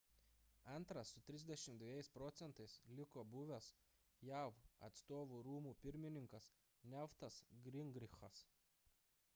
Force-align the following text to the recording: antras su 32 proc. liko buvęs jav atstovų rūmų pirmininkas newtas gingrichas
antras 0.77 1.09
su 1.09 1.19
32 1.27 2.09
proc. 2.15 2.39
liko 2.99 3.25
buvęs 3.35 3.67
jav 4.29 4.57
atstovų 4.89 5.43
rūmų 5.51 5.77
pirmininkas 5.85 6.51
newtas 6.97 7.41
gingrichas 7.69 8.43